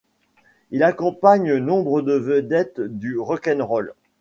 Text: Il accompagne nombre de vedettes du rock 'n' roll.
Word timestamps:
Il 0.71 0.81
accompagne 0.81 1.57
nombre 1.57 2.01
de 2.01 2.13
vedettes 2.13 2.81
du 2.81 3.19
rock 3.19 3.45
'n' 3.47 3.61
roll. 3.61 3.93